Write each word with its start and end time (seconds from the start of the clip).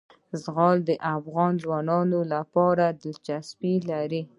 زغال 0.43 0.77
د 0.89 0.91
افغان 1.15 1.51
ځوانانو 1.63 2.19
لپاره 2.33 2.85
دلچسپي 3.01 3.73
لري. 3.89 4.21